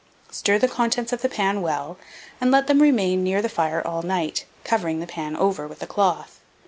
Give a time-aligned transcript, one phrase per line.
[0.31, 1.95] Stir the contents of the pan well,
[2.41, 5.85] and let them remain near the fire all night, covering the pan over with a
[5.85, 6.39] cloth.